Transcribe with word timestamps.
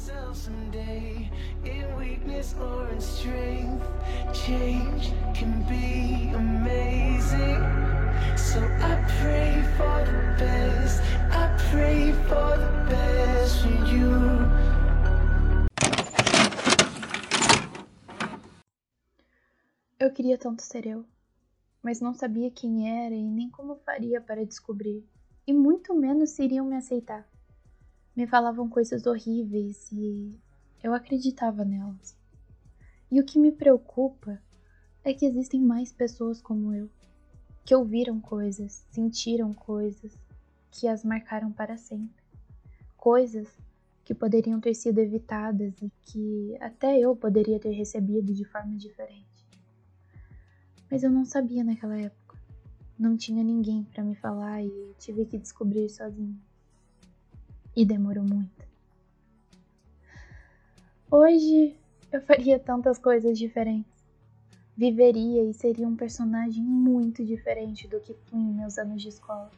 myself 0.00 0.36
someday 0.36 1.30
in 1.64 1.84
weakness 1.96 2.54
or 2.58 2.88
in 2.88 3.00
strength. 3.00 3.86
Change 4.32 5.12
can 5.34 5.62
be 5.68 6.30
amazing. 6.34 7.60
So 8.36 8.60
I 8.80 8.96
pray 9.20 9.62
for 9.76 9.98
the 10.08 10.20
best. 10.38 11.02
I 11.30 11.54
pray 11.70 12.12
for 12.28 12.56
the 12.56 12.72
best 12.88 13.62
for 13.62 13.94
you. 13.94 14.10
Eu 19.98 20.10
queria 20.14 20.38
tanto 20.38 20.62
ser 20.62 20.86
eu, 20.86 21.04
mas 21.82 22.00
não 22.00 22.14
sabia 22.14 22.50
quem 22.50 23.04
era 23.04 23.14
e 23.14 23.22
nem 23.22 23.50
como 23.50 23.76
faria 23.84 24.18
para 24.18 24.46
descobrir, 24.46 25.04
e 25.46 25.52
muito 25.52 25.94
menos 25.94 26.30
se 26.30 26.42
iriam 26.42 26.64
me 26.64 26.76
aceitar. 26.76 27.28
Me 28.20 28.26
falavam 28.26 28.68
coisas 28.68 29.06
horríveis 29.06 29.90
e 29.90 30.38
eu 30.82 30.92
acreditava 30.92 31.64
nelas. 31.64 32.14
E 33.10 33.18
o 33.18 33.24
que 33.24 33.38
me 33.38 33.50
preocupa 33.50 34.38
é 35.02 35.14
que 35.14 35.24
existem 35.24 35.62
mais 35.62 35.90
pessoas 35.90 36.38
como 36.38 36.74
eu, 36.74 36.90
que 37.64 37.74
ouviram 37.74 38.20
coisas, 38.20 38.84
sentiram 38.90 39.54
coisas, 39.54 40.12
que 40.70 40.86
as 40.86 41.02
marcaram 41.02 41.50
para 41.50 41.78
sempre. 41.78 42.22
Coisas 42.94 43.48
que 44.04 44.14
poderiam 44.14 44.60
ter 44.60 44.74
sido 44.74 44.98
evitadas 44.98 45.80
e 45.80 45.90
que 46.02 46.58
até 46.60 46.98
eu 47.00 47.16
poderia 47.16 47.58
ter 47.58 47.70
recebido 47.70 48.34
de 48.34 48.44
forma 48.44 48.76
diferente. 48.76 49.48
Mas 50.90 51.02
eu 51.02 51.10
não 51.10 51.24
sabia 51.24 51.64
naquela 51.64 51.98
época. 51.98 52.38
Não 52.98 53.16
tinha 53.16 53.42
ninguém 53.42 53.82
para 53.82 54.04
me 54.04 54.14
falar 54.14 54.62
e 54.62 54.94
tive 54.98 55.24
que 55.24 55.38
descobrir 55.38 55.88
sozinho. 55.88 56.38
E 57.80 57.84
demorou 57.86 58.22
muito. 58.22 58.62
Hoje 61.10 61.74
eu 62.12 62.20
faria 62.20 62.58
tantas 62.58 62.98
coisas 62.98 63.38
diferentes. 63.38 63.90
Viveria 64.76 65.44
e 65.44 65.54
seria 65.54 65.88
um 65.88 65.96
personagem 65.96 66.62
muito 66.62 67.24
diferente 67.24 67.88
do 67.88 67.98
que 67.98 68.12
fui 68.12 68.38
em 68.38 68.52
meus 68.52 68.76
anos 68.76 69.00
de 69.00 69.08
escola. 69.08 69.50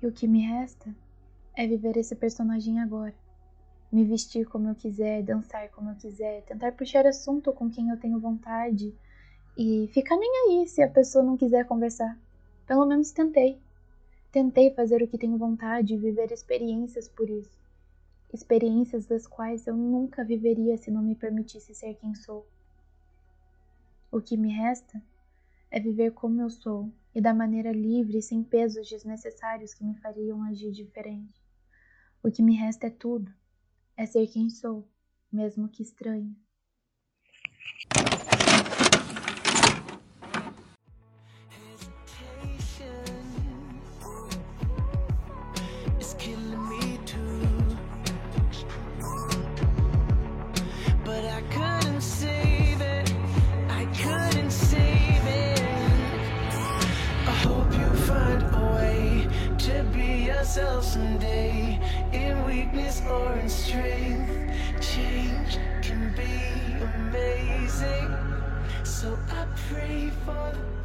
E 0.00 0.06
o 0.06 0.12
que 0.12 0.28
me 0.28 0.46
resta 0.46 0.94
é 1.56 1.66
viver 1.66 1.96
esse 1.96 2.14
personagem 2.14 2.80
agora. 2.80 3.16
Me 3.90 4.04
vestir 4.04 4.46
como 4.46 4.68
eu 4.68 4.76
quiser, 4.76 5.24
dançar 5.24 5.68
como 5.70 5.90
eu 5.90 5.96
quiser, 5.96 6.42
tentar 6.42 6.70
puxar 6.70 7.04
assunto 7.04 7.52
com 7.52 7.68
quem 7.68 7.88
eu 7.88 7.98
tenho 7.98 8.20
vontade 8.20 8.94
e 9.58 9.90
ficar 9.92 10.16
nem 10.16 10.30
aí 10.30 10.68
se 10.68 10.80
a 10.80 10.88
pessoa 10.88 11.24
não 11.24 11.36
quiser 11.36 11.66
conversar. 11.66 12.16
Pelo 12.64 12.86
menos 12.86 13.10
tentei. 13.10 13.63
Tentei 14.34 14.74
fazer 14.74 15.00
o 15.00 15.06
que 15.06 15.16
tenho 15.16 15.38
vontade 15.38 15.94
e 15.94 15.96
viver 15.96 16.32
experiências 16.32 17.06
por 17.06 17.30
isso. 17.30 17.56
Experiências 18.32 19.06
das 19.06 19.28
quais 19.28 19.64
eu 19.64 19.76
nunca 19.76 20.24
viveria 20.24 20.76
se 20.76 20.90
não 20.90 21.00
me 21.00 21.14
permitisse 21.14 21.72
ser 21.72 21.94
quem 21.94 22.16
sou. 22.16 22.44
O 24.10 24.20
que 24.20 24.36
me 24.36 24.52
resta 24.52 25.00
é 25.70 25.78
viver 25.78 26.10
como 26.14 26.42
eu 26.42 26.50
sou 26.50 26.92
e 27.14 27.20
da 27.20 27.32
maneira 27.32 27.70
livre 27.70 28.18
e 28.18 28.22
sem 28.22 28.42
pesos 28.42 28.88
desnecessários 28.88 29.72
que 29.72 29.84
me 29.84 29.94
fariam 30.00 30.42
agir 30.42 30.72
diferente. 30.72 31.40
O 32.20 32.28
que 32.28 32.42
me 32.42 32.56
resta 32.56 32.88
é 32.88 32.90
tudo, 32.90 33.32
é 33.96 34.04
ser 34.04 34.26
quem 34.26 34.50
sou, 34.50 34.84
mesmo 35.30 35.68
que 35.68 35.80
estranho. 35.80 36.34
Be 60.54 60.60
yourself 60.60 60.84
someday. 60.84 61.80
In 62.12 62.44
weakness 62.46 63.02
or 63.10 63.32
in 63.34 63.48
strength, 63.48 64.30
change 64.80 65.58
can 65.82 66.14
be 66.14 66.84
amazing. 66.96 68.14
So 68.84 69.18
I 69.30 69.46
pray 69.68 70.10
for 70.24 70.52
the 70.54 70.83